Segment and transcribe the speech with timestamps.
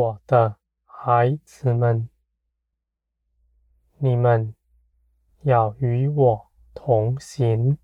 [0.00, 0.56] 我的
[0.86, 2.08] 孩子们，
[3.98, 4.54] 你们
[5.42, 7.76] 要与我同行，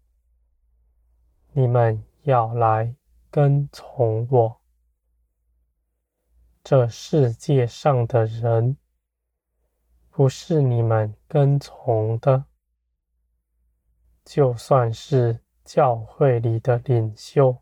[1.53, 2.97] 你们要来
[3.31, 4.63] 跟从我。
[6.65, 8.79] 这世界上的人，
[10.09, 12.47] 不是你们跟从的，
[14.25, 17.59] 就算是教会里的领袖。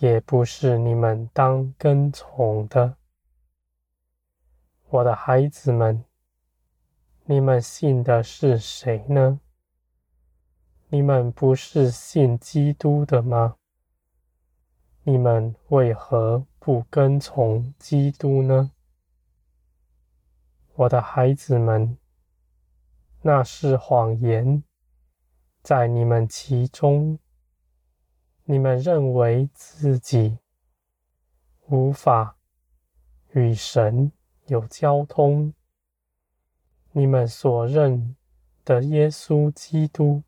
[0.00, 2.96] 也不是你们当跟从的，
[4.88, 6.02] 我的孩子们，
[7.24, 9.40] 你们信的是谁呢？
[10.88, 13.56] 你们不是信基督的吗？
[15.02, 18.72] 你们为何不跟从基督呢？
[20.76, 21.98] 我的孩子们，
[23.20, 24.64] 那是谎言，
[25.62, 27.18] 在你们其中。
[28.50, 30.36] 你们认为自己
[31.68, 32.36] 无法
[33.30, 34.10] 与神
[34.46, 35.54] 有交通，
[36.90, 38.16] 你们所认
[38.64, 40.24] 的耶稣基督，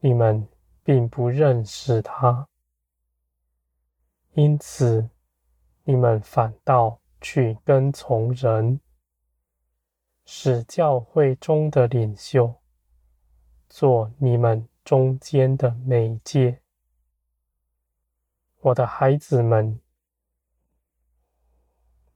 [0.00, 0.46] 你们
[0.82, 2.46] 并不认识他，
[4.34, 5.08] 因此
[5.84, 8.78] 你们反倒去跟从人，
[10.26, 12.56] 使教会中的领袖
[13.70, 16.60] 做你们中间的媒介。
[18.64, 19.78] 我的孩子们，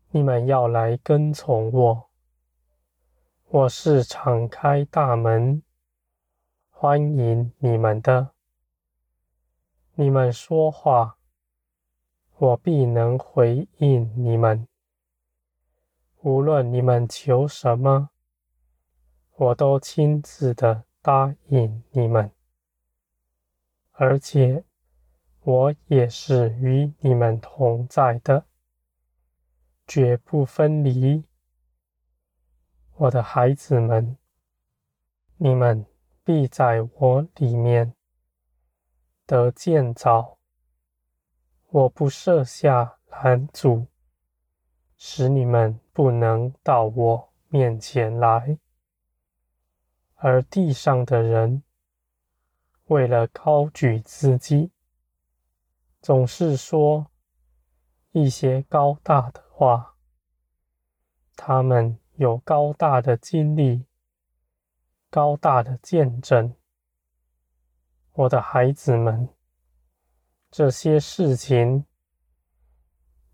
[0.09, 2.09] 你们要来跟从我。
[3.49, 5.63] 我是敞开大门，
[6.71, 8.31] 欢迎你们的。
[9.97, 11.19] 你们说话，
[12.39, 14.67] 我必能回应你们。
[16.23, 18.09] 无论你们求什么，
[19.35, 22.33] 我都亲自的答应你们，
[23.93, 24.65] 而且。
[25.49, 28.45] 我也是与你们同在的，
[29.87, 31.25] 绝不分离。
[32.97, 34.19] 我的孩子们，
[35.39, 35.87] 你们
[36.23, 37.95] 必在我里面
[39.25, 40.37] 得建造。
[41.69, 43.87] 我不设下拦阻，
[44.99, 48.59] 使你们不能到我面前来。
[50.17, 51.63] 而地上的人，
[52.89, 54.71] 为了高举自己，
[56.01, 57.11] 总是说
[58.13, 59.97] 一些高大的话，
[61.35, 63.85] 他们有高大的经历，
[65.11, 66.55] 高大的见证。
[68.13, 69.29] 我的孩子们，
[70.51, 71.85] 这些事情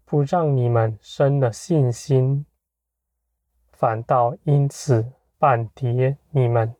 [0.05, 2.47] 不让你们生了信心，
[3.73, 6.75] 反倒因此绊跌你们。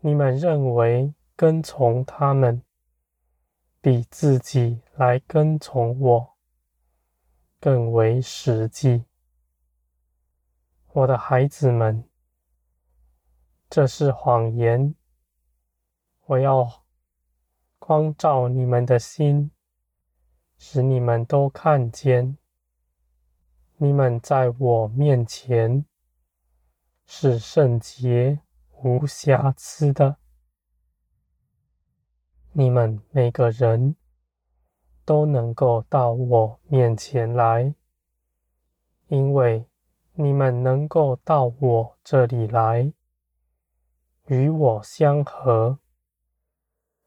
[0.00, 2.62] 你们认为跟从他们，
[3.84, 6.36] 比自己来跟从我
[7.60, 9.04] 更为实际，
[10.92, 12.08] 我的孩子们，
[13.68, 14.94] 这是谎言。
[16.24, 16.86] 我要
[17.78, 19.50] 光照你们的心，
[20.56, 22.38] 使你们都看见，
[23.76, 25.84] 你们在我面前
[27.04, 28.40] 是圣洁
[28.82, 30.16] 无瑕疵的。
[32.56, 33.96] 你们每个人
[35.04, 37.74] 都能够到我面前来，
[39.08, 39.66] 因为
[40.12, 42.92] 你们能够到我这里来，
[44.26, 45.80] 与我相合，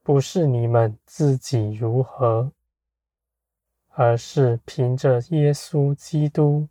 [0.03, 2.51] 不是你们自己如何，
[3.91, 6.67] 而是凭着耶稣基督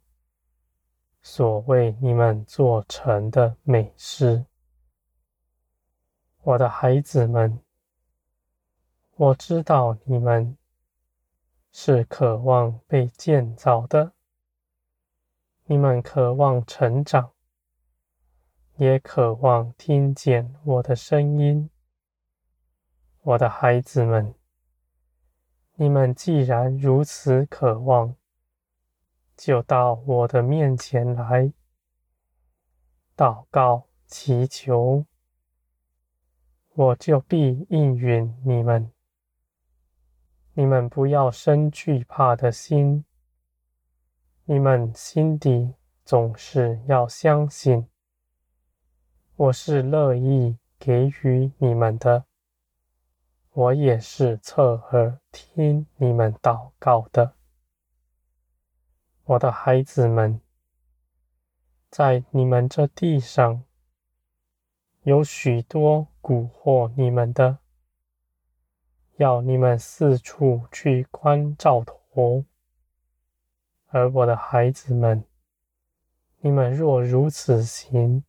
[1.23, 4.45] 所为你们做成的美事。
[6.43, 7.59] 我的孩子们。
[9.19, 10.59] 我知道你们
[11.73, 14.13] 是渴望被建造的，
[15.65, 17.33] 你们渴望成长，
[18.77, 21.71] 也渴望听见我的声音。
[23.23, 24.35] 我的孩子们，
[25.77, 28.15] 你们既然如此渴望，
[29.35, 31.55] 就到我的面前来，
[33.17, 35.07] 祷告、祈求，
[36.75, 38.93] 我就必应允你们。
[40.59, 43.05] 你们不要生惧怕的心，
[44.47, 47.87] 你们心底总是要相信，
[49.37, 52.25] 我是乐意给予你们的，
[53.53, 57.35] 我也是侧耳听你们祷告的，
[59.25, 60.41] 我的孩子们，
[61.91, 63.63] 在你们这地上
[65.03, 67.59] 有许多蛊惑你们的。
[69.17, 72.45] 要你们四处去观兆头，
[73.87, 75.25] 而我的孩子们，
[76.41, 78.23] 你们若如此行，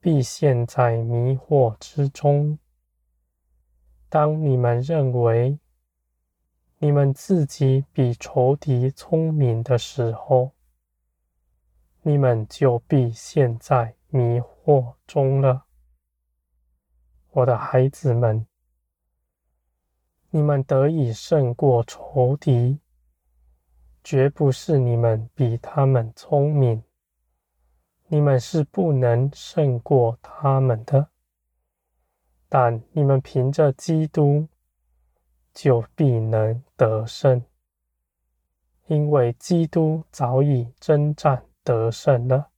[0.00, 2.58] 必陷在迷惑之中。
[4.08, 5.60] 当你们认为
[6.78, 10.50] 你们自己比仇敌聪明的时候，
[12.02, 15.66] 你们就必陷在迷惑中了。
[17.30, 18.44] 我的孩子们，
[20.30, 22.78] 你们得以胜过仇敌，
[24.04, 26.82] 绝不是你们比他们聪明，
[28.08, 31.08] 你们是不能胜过他们的。
[32.50, 34.48] 但你们凭着基督，
[35.54, 37.42] 就必能得胜，
[38.86, 42.50] 因为基督早已征战得胜了。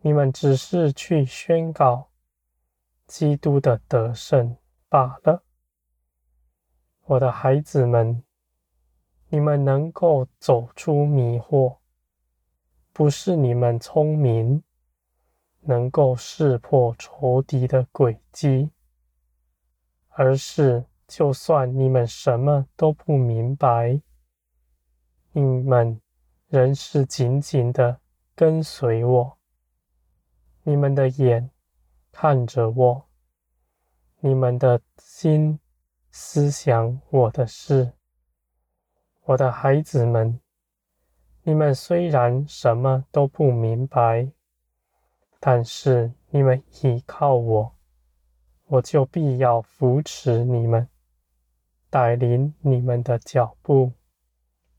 [0.00, 2.08] 你们只是去宣告
[3.06, 4.56] 基督的得胜
[4.88, 5.42] 罢了。
[7.10, 8.22] 我的孩子们，
[9.30, 11.78] 你们能够走出迷惑，
[12.92, 14.62] 不是你们聪明。
[15.62, 18.70] 能够识破仇敌的诡计，
[20.08, 24.00] 而是就算你们什么都不明白，
[25.32, 26.00] 你们
[26.46, 28.00] 仍是紧紧的
[28.36, 29.38] 跟随我。
[30.62, 31.50] 你们的眼
[32.10, 33.08] 看着我，
[34.20, 35.58] 你们的心
[36.10, 37.92] 思想我的事。
[39.24, 40.40] 我的孩子们，
[41.42, 44.32] 你们虽然什么都不明白。
[45.42, 47.74] 但是你们倚靠我，
[48.66, 50.86] 我就必要扶持你们，
[51.88, 53.94] 带领你们的脚步，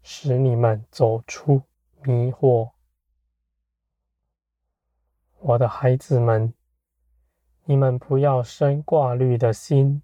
[0.04, 1.64] 使你们走出
[2.04, 2.70] 迷惑。
[5.40, 6.54] 我的孩子们，
[7.64, 10.04] 你们不要生挂虑的心，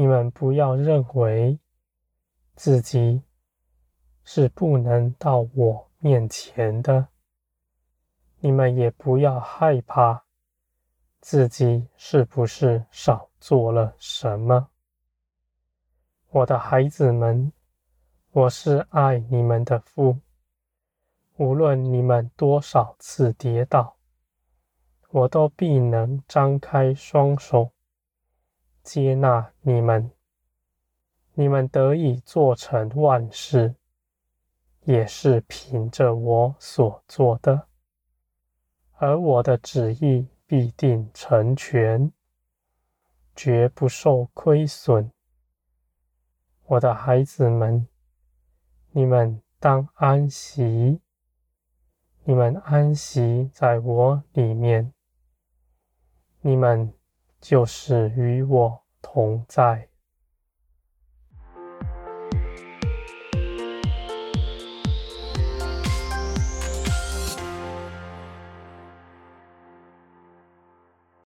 [0.00, 1.58] 你们不要认为
[2.54, 3.20] 自己
[4.22, 7.08] 是不能到我面前的。
[8.38, 10.22] 你们也不要害怕，
[11.20, 14.68] 自己是不是少做了什么？
[16.28, 17.52] 我的孩子们，
[18.30, 20.20] 我是爱你们的父。
[21.38, 23.96] 无论你们多少次跌倒，
[25.10, 27.72] 我都必能张开双手
[28.88, 30.10] 接纳你们。
[31.34, 33.74] 你们得以做成万事，
[34.84, 37.66] 也是凭着我所做的。
[38.94, 42.10] 而我的旨意必定成全，
[43.36, 45.12] 绝不受亏损。
[46.64, 47.86] 我的孩子们，
[48.92, 50.98] 你们当安息，
[52.24, 54.94] 你们安息在我里面，
[56.40, 56.94] 你们
[57.40, 59.88] 就是与我同在。